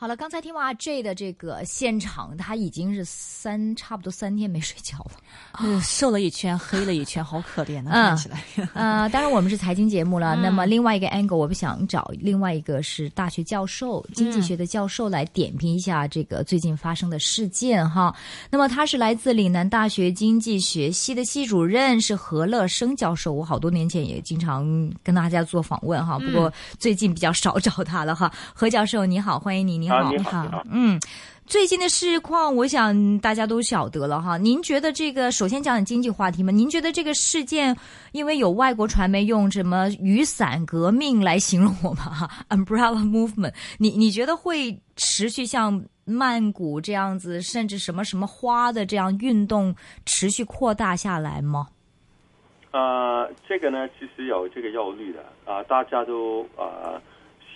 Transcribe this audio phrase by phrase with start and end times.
[0.00, 5.10] 好了，刚才听完阿 J 的这个现场，他已经是三差不多三天没睡觉了，
[5.58, 8.44] 嗯，瘦了一圈，黑了一圈，好可怜啊，嗯看起来。
[8.74, 10.36] 呃，当然我们是财经节目了。
[10.36, 18.14] 嗯那么另外一个 angle，我们想找另外一个是大学教授、经济学的教授来点评一下这个最近发生的事件哈。
[18.50, 23.32] 那么他是来自岭南大学经济学系的系主任，是何乐生教授。
[23.32, 24.64] 我好多年前也经常
[25.02, 28.32] 跟大家做访问哈，不过最近比较少找他了哈。
[28.54, 31.00] 何教授你好，欢迎你，你好，啊你好你好嗯。
[31.46, 34.36] 最近的市况，我想大家都晓得了哈。
[34.36, 36.52] 您觉得这个，首先讲讲经济话题嘛？
[36.52, 37.74] 您觉得这个事件，
[38.12, 49.74] 因为有外国传媒用什么“雨伞革命”来形容我们哈， umbrella movement，你你觉得会持续像曼谷这样子，甚至什么什么花的这样运动
[50.04, 51.66] 持续扩大下来吗？
[52.72, 55.20] 呃，这个呢，其实有这个忧虑的
[55.50, 57.00] 啊、大家都呃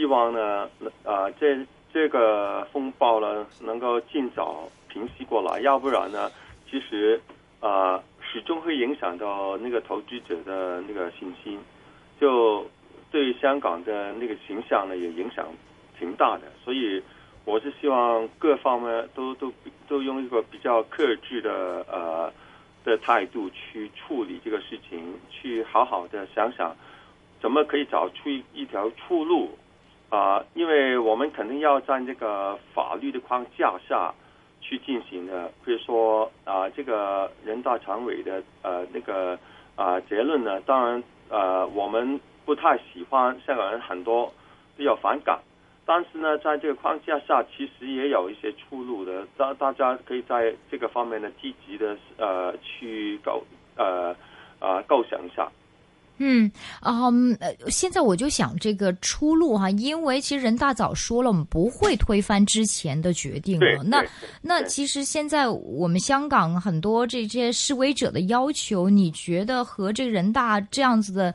[0.00, 0.66] 希望呢，
[1.04, 1.58] 呃，这
[1.92, 6.30] 这个风暴呢能够尽早平息过来，要不然呢，
[6.70, 7.20] 其实
[7.60, 11.58] 呃始终会影响到那个投资者的那个信心，
[12.18, 12.66] 就
[13.10, 15.46] 对香港的那个形象呢也影响
[15.98, 17.02] 挺大的，所以
[17.44, 19.52] 我是希望各方面都都
[19.86, 22.32] 都用一个比较克制的呃。
[22.82, 26.74] 的态度去处理这个事情，去好好的想想
[27.38, 29.50] 怎么可以找出一一条出路
[30.10, 34.12] 啊、因为我们肯定要在这个法律的框架下
[34.60, 35.50] 去进行的。
[35.64, 39.38] 比如说啊、这个人大常委的呃那个
[39.76, 44.32] 啊、结论呢，当然呃我们不太喜欢，香港人很多
[44.76, 45.38] 比较反感。
[45.86, 49.26] 但是呢，在这个框架下，其实也有一些出路的。
[49.36, 53.44] 大大家可以在这个方面呢，积极的呃去构
[53.76, 54.14] 呃
[54.60, 55.48] 呃构想一下。
[56.20, 56.50] 嗯，
[56.82, 64.04] 嗯，呃，现在我就想这个出路哈，因为其实人大早说了，我们不会推翻之前的决定对了。，那
[64.42, 71.34] 那其实现在我们香港很多这些示威者的要求，你觉得和这个人大这样子的，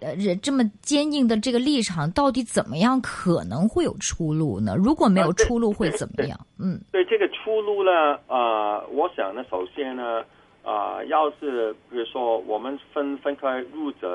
[0.00, 4.74] 呃，人这么坚硬的这个立场，到底怎么样可能会有出路呢？
[4.74, 6.40] 如果没有出路，会怎么样？
[6.58, 10.24] 嗯对这个出路呢，啊，我想呢，首先呢，
[10.64, 14.08] 啊、要是比如说我们分分开入宅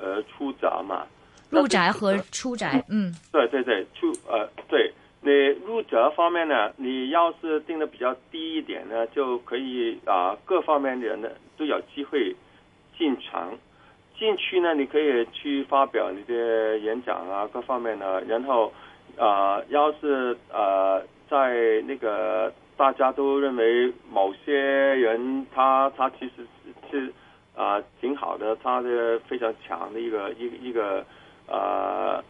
[0.00, 1.04] 呃出宅嘛，
[1.50, 4.90] 入宅和出宅，嗯对对对，出呃对，
[5.20, 5.30] 你
[5.66, 11.28] 入宅方面呢，你要是定的比较低一点呢，就可以啊、各方面的人呢
[11.58, 12.34] 都有机会
[12.96, 13.52] 进场。
[14.18, 18.72] 进去呢，你可以去发表你的演讲啊，各方面的，然后
[19.18, 26.46] 啊、要是呃在那个大家都认为某些人他他其实
[26.90, 27.12] 是
[27.56, 31.04] 啊、挺好的，他的非常强的一个一个一个
[31.46, 32.22] 呃。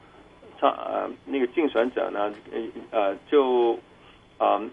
[0.56, 2.60] 他呃那个竞选者呢，呃
[2.92, 3.76] 呃就
[4.38, 4.70] 嗯、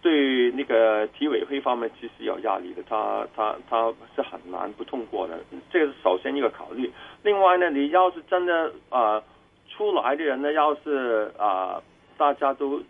[0.00, 5.38] 对那个体委会方面其实有压力的，他他他是很难不通过的，
[5.70, 6.90] 这个是首先一个考虑。
[7.22, 9.22] 另外呢，你要是真的啊、
[9.68, 11.80] 出来的人呢，要是啊、
[12.16, 12.82] 大家都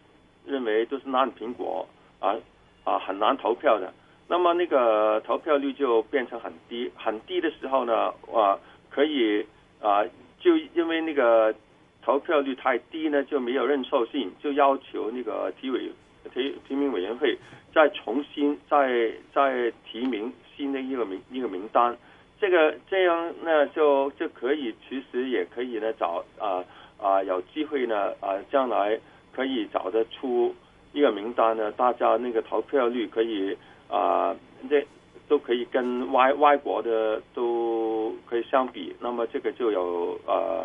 [0.47, 1.87] 认为都是烂苹果
[2.21, 2.37] 啊
[2.85, 3.93] 啊很难投票的，
[4.29, 8.59] 那么那个投票率就变成很低，很低的时候呢，啊
[8.91, 9.47] 可以
[9.81, 10.05] 啊
[10.39, 11.55] 就因为那个
[12.03, 15.91] 投票率太低呢，就没有认受性，就要求那个提委
[16.35, 17.37] 提提名委员会
[17.73, 21.97] 再重新再再提名新的一个名一个名单。
[22.41, 26.63] 这个这样呢，就就可以其实也可以呢找啊
[27.01, 28.99] 啊、有机会呢啊、将来
[29.33, 30.55] 可以找得出
[30.93, 33.57] 一个名单呢，大家那个投票率可以
[33.89, 34.35] 啊
[34.69, 34.87] 这。
[35.29, 40.65] 都可以跟外外国的都可以相比，那么这个就有呃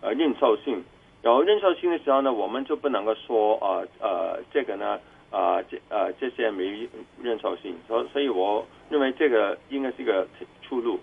[0.00, 0.82] 呃认受性。
[1.20, 4.98] 有认受性的时候呢，我们就不能够说呃呃这个呢
[5.30, 6.88] 啊、这呃这些没
[7.20, 10.26] 认受性，所所以我认为这个应该是一个
[10.62, 10.98] 出路。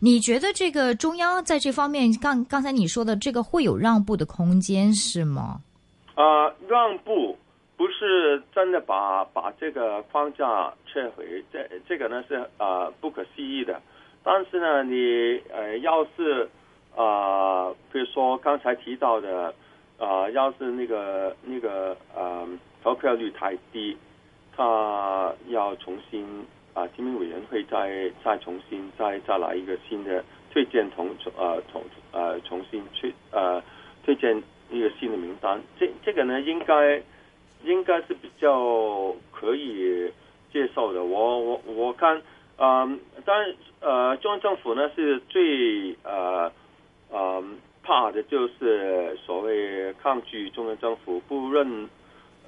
[0.00, 5.60] 你觉得这个中央在这方面，刚刚才你说的这个会有让步的空间是吗？
[6.16, 7.38] 啊、让步
[7.76, 13.80] 不是真的把把这个框架撤回，这这个呢是啊、不可思议的。
[14.22, 16.48] 但是呢，你呃要是
[16.96, 19.52] 啊、比如说刚才提到的
[19.98, 22.46] 啊、要是那个那个呃
[22.82, 23.96] 投票率太低，
[24.56, 31.82] 他要重新啊、提名委员会再再重新再再来一个新的推荐同呃重
[32.12, 33.62] 呃重新去呃
[34.04, 37.00] 推荐一个新的名单，这这个呢，应该
[37.64, 40.12] 应该是比较可以
[40.52, 41.02] 接受的。
[41.02, 42.22] 我我我看
[42.56, 46.52] 嗯，当然，呃，中央政府呢是最呃
[47.10, 47.42] 呃
[47.82, 51.88] 怕的就是所谓抗拒中央政府不认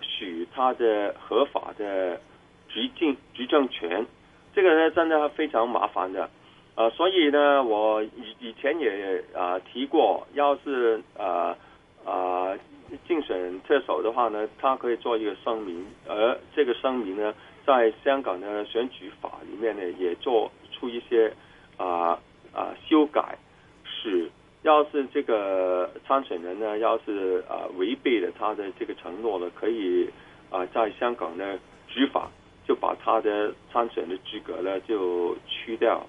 [0.01, 2.21] 许他的合法的
[2.69, 4.07] 执政执政权，
[4.55, 6.31] 这个呢真的非常麻烦的。
[6.77, 11.57] 呃，所以呢，我以以前也啊提过，要是呃
[12.05, 12.57] 呃
[13.07, 17.35] 竞选特首的话呢，他可以做一个声明，而这个声明呢，
[17.67, 21.33] 在香港的选举法里面呢，也做出一些
[21.77, 22.19] 啊
[22.53, 23.37] 啊修改，
[23.85, 24.31] 是
[24.63, 30.09] 要是这个参选人呢，要是啊违背了他的这个承诺呢，可以
[30.51, 31.59] 啊在香港呢
[31.89, 32.29] 执法，
[32.67, 36.07] 就把他的参选的资格呢就去掉。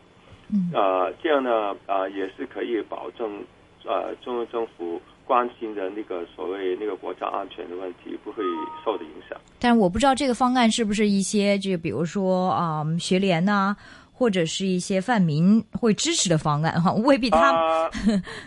[0.73, 3.43] 啊，这样呢，啊、也是可以保证，
[3.87, 8.43] 呃，中央政府关心的那个所谓那个国家安全的问题不会
[8.83, 9.37] 受的影响。
[9.59, 13.75] 但是我不知道这个方案是不是一些，就比如说啊、学联呐、
[14.13, 17.89] 或者是一些泛民会支持的方案哈，未必他、 啊、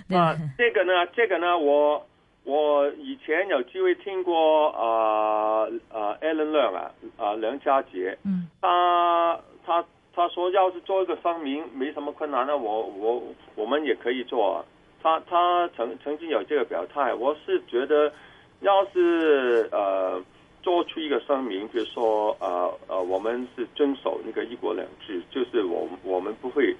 [0.09, 2.07] 对啊，这个呢，这个呢，我
[2.45, 9.85] 我以前有机会听过啊啊，Alan 亮啊啊梁家杰，嗯他他
[10.15, 13.23] 他说，要是做一个声明没什么困难，那我我
[13.55, 14.65] 我们也可以做。
[15.02, 18.12] 他他曾曾经有这个表态，我是觉得，
[18.61, 20.23] 要是呃
[20.62, 26.76] 做出一个声明，比如说呃呃，我们是遵守那个一国两制，就是我我们不会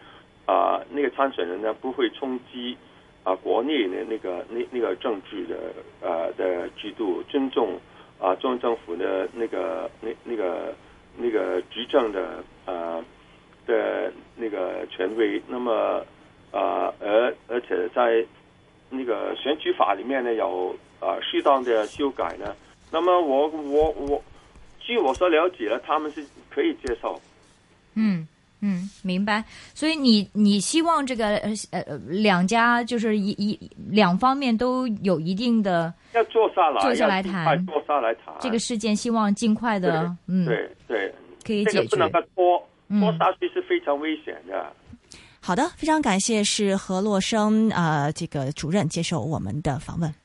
[0.46, 2.76] 啊、那个参选人呢不会冲击
[3.22, 5.56] 啊、国内的那个那那个政治的
[6.00, 7.78] 呃的制度，尊重
[8.19, 10.75] 啊、中央政府的那个那那个
[11.17, 13.02] 那个执政的呃
[13.67, 16.05] 的那个权威，那么
[16.52, 18.25] 呃而而且在
[18.88, 22.55] 那个选举法里面呢有呃适当的修改呢，
[22.91, 24.23] 那么我我我
[24.81, 27.20] 据我所了解呢，他们是可以接受。
[27.94, 28.26] 嗯
[28.62, 29.43] 嗯，明白。
[29.75, 33.58] 所以你你希望这个呃呃两家就是一一
[33.88, 41.14] 两方面都有一定的要坐下来，坐下来谈坐下来谈这个事件，希望尽快的嗯对对，
[41.46, 42.11] 可以解决这个不能。
[42.11, 44.73] 够拖嗯拖下去是非常危险的。
[45.50, 50.14] 好的，非常感谢是何洛生啊这个主任接受我们的访问。